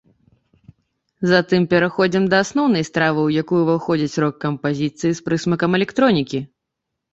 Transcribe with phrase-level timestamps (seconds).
[1.31, 6.45] Затым пераходзім да асноўнай стравы, у якую ўваходзяць рок-кампазіцыі з прысмакам электронікі.